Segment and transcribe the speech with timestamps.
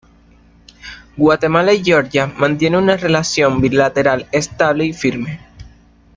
[1.15, 5.39] Guatemala y Georgia mantienen una relación bilateral estable y firme.